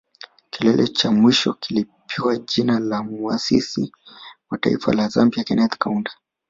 [0.49, 3.91] Kilele cha mwisho kilipewa jina la Muasisi
[4.49, 6.11] wa Taifa la Zambia Kenneth Kaunda